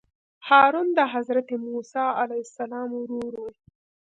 [0.47, 3.49] هارون د حضرت موسی علیه السلام ورور وو.